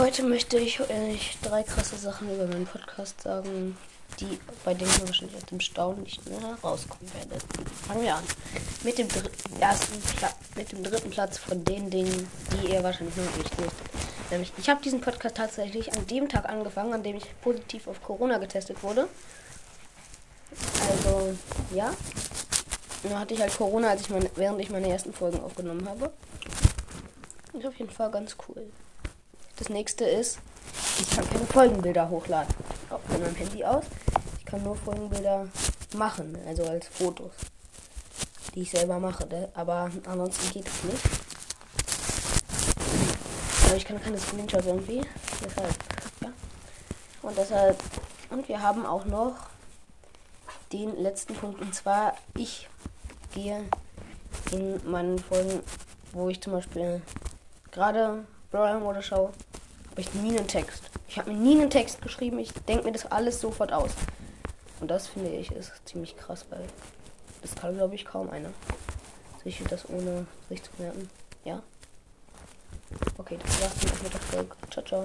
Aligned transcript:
Heute 0.00 0.22
möchte 0.22 0.58
ich 0.58 0.80
euch 0.80 1.36
drei 1.42 1.62
krasse 1.62 1.94
Sachen 1.94 2.34
über 2.34 2.46
meinen 2.46 2.64
Podcast 2.64 3.20
sagen, 3.20 3.76
die 4.18 4.40
bei 4.64 4.72
denen 4.72 4.90
ihr 4.98 5.06
wahrscheinlich 5.06 5.36
aus 5.36 5.44
dem 5.44 5.60
Staunen 5.60 6.04
nicht 6.04 6.26
mehr 6.26 6.56
rauskommen 6.64 7.12
werdet. 7.12 7.44
Fangen 7.86 8.00
wir 8.04 8.14
an. 8.14 8.24
Mit 8.82 8.96
dem, 8.96 9.08
ersten 9.60 10.02
mit 10.56 10.72
dem 10.72 10.82
dritten 10.84 11.10
Platz 11.10 11.36
von 11.36 11.62
den 11.66 11.90
Dingen, 11.90 12.26
die 12.50 12.72
ihr 12.72 12.82
wahrscheinlich 12.82 13.14
noch 13.14 13.36
nicht 13.36 13.58
wisst. 13.58 14.30
Nämlich, 14.30 14.52
ich 14.56 14.70
habe 14.70 14.80
diesen 14.82 15.02
Podcast 15.02 15.36
tatsächlich 15.36 15.92
an 15.92 16.06
dem 16.06 16.30
Tag 16.30 16.48
angefangen, 16.48 16.94
an 16.94 17.02
dem 17.02 17.16
ich 17.16 17.38
positiv 17.42 17.86
auf 17.86 18.02
Corona 18.02 18.38
getestet 18.38 18.82
wurde. 18.82 19.06
Also, 20.88 21.36
ja. 21.74 21.92
Dann 23.02 23.18
hatte 23.18 23.34
ich 23.34 23.40
halt 23.42 23.54
Corona, 23.54 23.90
als 23.90 24.00
ich 24.00 24.08
meine, 24.08 24.30
während 24.34 24.62
ich 24.62 24.70
meine 24.70 24.88
ersten 24.88 25.12
Folgen 25.12 25.40
aufgenommen 25.40 25.86
habe. 25.86 26.10
Ist 27.52 27.66
auf 27.66 27.78
jeden 27.78 27.90
Fall 27.90 28.10
ganz 28.10 28.34
cool. 28.48 28.66
Das 29.60 29.68
nächste 29.68 30.06
ist, 30.06 30.38
ich 30.98 31.10
kann 31.10 31.28
keine 31.28 31.44
Folgenbilder 31.44 32.08
hochladen. 32.08 32.54
Auch 32.88 33.00
von 33.00 33.20
meinem 33.20 33.34
Handy 33.34 33.62
aus. 33.62 33.84
Ich 34.38 34.46
kann 34.46 34.62
nur 34.62 34.74
Folgenbilder 34.74 35.48
machen, 35.94 36.34
also 36.46 36.64
als 36.64 36.88
Fotos. 36.88 37.32
Die 38.54 38.62
ich 38.62 38.70
selber 38.70 38.98
mache. 38.98 39.26
Ne? 39.26 39.50
Aber 39.52 39.90
ansonsten 40.06 40.50
geht 40.54 40.66
es 40.66 40.84
nicht. 40.84 41.04
Aber 43.66 43.76
ich 43.76 43.84
kann 43.84 44.02
keine 44.02 44.18
Screenshots 44.18 44.64
irgendwie. 44.64 45.02
Deshalb, 45.44 45.74
ja. 46.22 46.32
Und 47.20 47.36
deshalb. 47.36 47.78
Und 48.30 48.48
wir 48.48 48.62
haben 48.62 48.86
auch 48.86 49.04
noch 49.04 49.34
den 50.72 50.96
letzten 50.96 51.34
Punkt. 51.34 51.60
Und 51.60 51.74
zwar, 51.74 52.14
ich 52.34 52.66
gehe 53.34 53.62
in 54.52 54.90
meinen 54.90 55.18
Folgen, 55.18 55.60
wo 56.12 56.30
ich 56.30 56.40
zum 56.40 56.54
Beispiel 56.54 57.02
gerade 57.70 58.24
Brawl 58.50 58.80
Mode 58.80 59.02
schaue, 59.02 59.30
ich 60.00 60.14
nie 60.14 60.36
einen 60.36 60.48
Text. 60.48 60.90
Ich 61.08 61.18
habe 61.18 61.30
mir 61.30 61.36
nie 61.36 61.60
einen 61.60 61.70
Text 61.70 62.02
geschrieben. 62.02 62.38
Ich 62.38 62.52
denke 62.52 62.84
mir 62.84 62.92
das 62.92 63.06
alles 63.06 63.40
sofort 63.40 63.72
aus. 63.72 63.90
Und 64.80 64.90
das 64.90 65.08
finde 65.08 65.30
ich 65.30 65.50
ist 65.52 65.72
ziemlich 65.84 66.16
krass, 66.16 66.46
weil 66.50 66.64
das 67.42 67.54
kann, 67.54 67.74
glaube 67.74 67.94
ich, 67.94 68.04
kaum 68.04 68.30
einer. 68.30 68.50
Sich 69.44 69.62
das 69.68 69.88
ohne 69.88 70.26
sich 70.48 70.62
zu 70.62 70.70
merken. 70.78 71.08
Ja. 71.44 71.62
Okay, 73.18 73.38
das 73.42 73.62
war's 73.62 74.02
mit 74.02 74.12
der 74.12 74.20
Folge. 74.20 74.56
Ciao, 74.70 74.84
ciao. 74.84 74.98